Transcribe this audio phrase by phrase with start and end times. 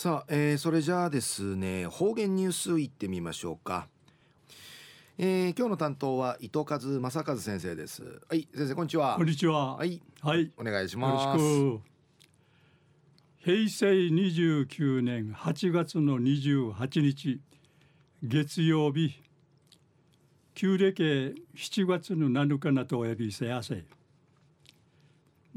[0.00, 3.86] さあ、えー、それじゃあですね方言ニュースいってみましょうか、
[5.18, 8.02] えー、今日の担当は伊藤和正和先生です。
[8.26, 9.16] はい先生こんにちは。
[9.18, 9.76] こんにちは。
[9.76, 10.00] はい。
[10.22, 10.50] はい。
[10.56, 11.44] お願いします。
[13.40, 17.38] 平成29年8月の28日
[18.22, 19.20] 月曜日
[20.54, 23.84] 旧暦7月の7日なとおやびせやせ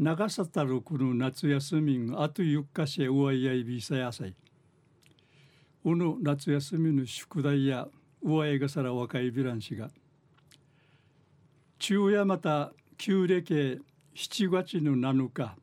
[0.03, 4.35] 長さたるこの夏休みんあとゆっかしうわいやいびさやさい。
[5.85, 7.87] うの夏休みの宿題や
[8.21, 9.89] うわいがさら若いビランシが。
[11.79, 13.81] 昼夜また旧暦
[14.13, 15.55] 7月の7日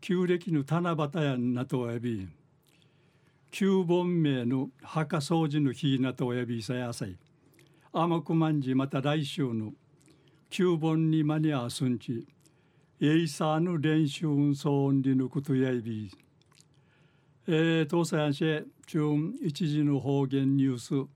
[0.00, 2.26] 旧暦の七夕やなとおやび
[3.50, 7.18] 旧本命の墓掃除の日なとおやびさやさい。
[7.92, 9.74] 甘くまんじまた来週の
[10.48, 12.26] 旧本に間に合わすんち
[13.06, 16.10] エイサーの練習運送音理のことやいび。
[17.46, 19.00] えー、東西安市中
[19.42, 21.06] 一時の方言ニュース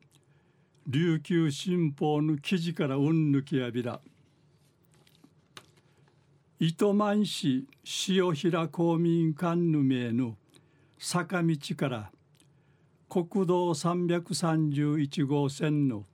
[0.86, 4.02] 琉球新報の記事からうんぬきやびら。
[6.60, 7.66] 糸満市
[8.10, 10.36] 塩平公民館の名の
[10.98, 12.10] 坂道から
[13.08, 16.04] 国道331号線の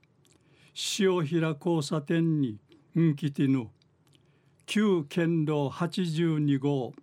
[0.99, 2.59] 塩平交差点に
[2.97, 3.71] んきての
[4.65, 6.93] 旧県道82号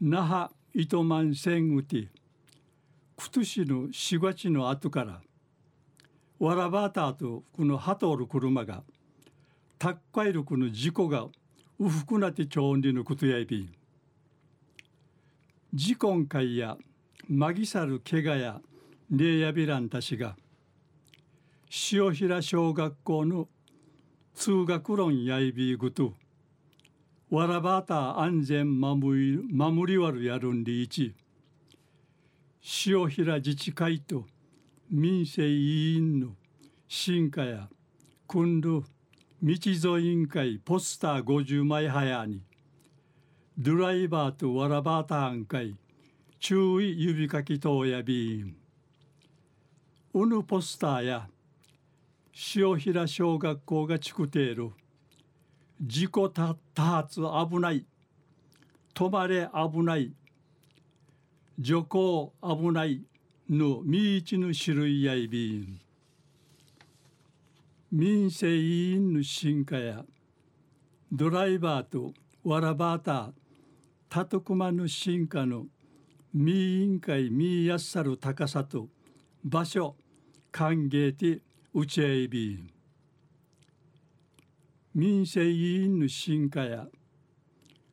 [0.00, 2.08] 那覇糸満線うて
[3.16, 5.20] くとしの4月の後から
[6.38, 8.82] わらばたとこのハトール車が
[9.78, 11.26] たっかいるこの事故が
[11.78, 13.72] うふくなってちょんりのことやいびん。
[15.74, 16.78] 事故会や
[17.28, 18.60] まぎさるけがや
[19.10, 20.34] ねえやびらんたちが
[21.92, 23.48] 塩平小学校の
[24.34, 26.14] 通学論やいびぐと
[27.30, 31.14] わらばた安全守り守りわるやるんりいち
[32.86, 34.24] 塩平自治会と
[34.90, 36.30] 民生委員の
[36.88, 37.68] 進化や
[38.26, 38.82] 訓る
[39.40, 42.42] 道沿い委員会ポスター50枚早に
[43.56, 45.76] ドライバーとわらばたん会
[46.40, 48.56] 注意指かき等やびん
[50.14, 51.28] うぬポスターや
[52.56, 54.72] 塩平小学校がちくている
[55.80, 57.84] 事故多発危ない。
[58.94, 60.12] 止まれ危ない。
[61.58, 63.02] 徐行危ない
[63.50, 65.80] のみいちの種類やいびん
[67.92, 70.04] 民生委員の進化や
[71.12, 72.14] ドライバーと
[72.44, 73.32] わらばた
[74.08, 75.66] たとくまの進化の
[76.32, 78.88] み委員会みやっさる高さと
[79.44, 79.96] 場所
[80.50, 81.42] 歓迎て
[81.74, 82.70] うちえいびん
[84.92, 86.88] 民生委員の進化や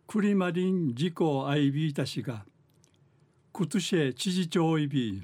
[0.07, 2.43] クリマリン事故アイビータ氏が
[3.51, 5.21] 今年知事長いび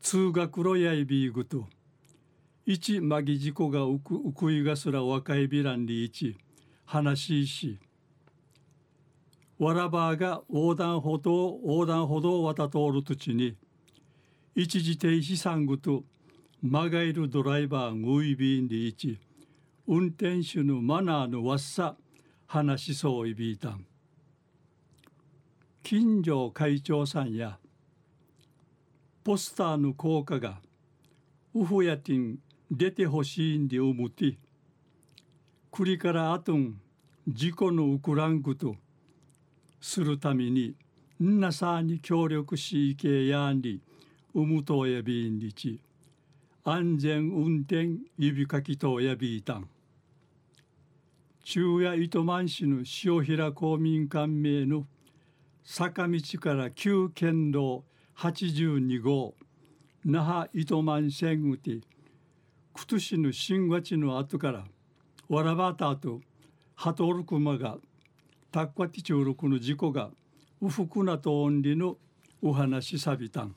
[0.00, 1.66] 通学路やいびぐと
[2.64, 6.34] 一マギ事故がうくうくいがすら若いビランリ一
[6.86, 7.78] 話しし
[9.58, 13.54] わらばが横断歩道横断歩道を渡通る土地に
[14.54, 16.04] 一時停止産具と
[16.62, 19.18] まがいるドライバーウイビンリ一
[19.92, 21.96] 運転手のマナーのわっさ
[22.46, 23.84] 話しそういびいたん。
[25.82, 27.58] 近所会長さんや
[29.24, 30.60] ポスターの効果が
[31.56, 32.38] ウフやてん
[32.70, 34.38] 出てほしいんで思って
[35.72, 36.80] くりからあとん
[37.26, 38.76] 事故のウクランクと
[39.80, 40.76] するために
[41.20, 43.80] んなさに協力しいけやんり
[44.34, 45.80] うむとやびんりち
[46.62, 49.68] 安全運転指かきとやびいたん。
[51.42, 54.86] 中夜糸満市の塩平公民館名の
[55.64, 57.84] 坂道から旧県道
[58.16, 59.34] 82号
[60.04, 61.80] 那覇糸満線うて
[62.74, 64.64] くとしの新月の後から
[65.28, 66.20] わらばたと
[66.74, 67.76] ハトルクマが
[68.50, 70.10] タッカティチュールクの事故が
[70.60, 71.96] うふくなとおんりの
[72.42, 73.54] お話さびたん。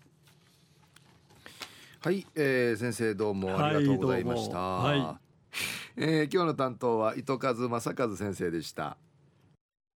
[2.02, 5.32] はい、えー、先生どうもありがとうございました、はい、はい
[5.95, 8.98] えー、今日の担当は糸数正和先生でした。